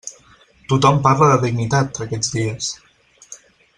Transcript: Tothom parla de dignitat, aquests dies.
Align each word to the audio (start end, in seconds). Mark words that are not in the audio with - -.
Tothom 0.71 0.97
parla 1.07 1.27
de 1.33 1.37
dignitat, 1.47 2.01
aquests 2.07 2.33
dies. 2.39 2.71